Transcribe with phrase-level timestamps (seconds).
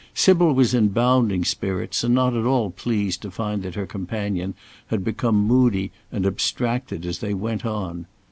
[0.15, 4.55] Sybil was in bounding spirits and not at all pleased to find that her companion
[4.89, 8.07] became moody and abstracted as they went on.